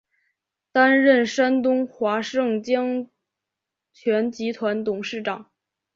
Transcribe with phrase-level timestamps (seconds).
[0.71, 3.07] 担任山东华盛江
[3.93, 5.51] 泉集团董事长。